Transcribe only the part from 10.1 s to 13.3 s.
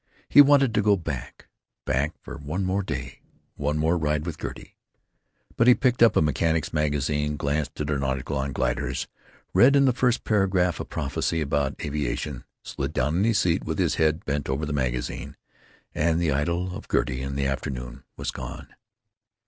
paragraph a prophecy about aviation, slid down in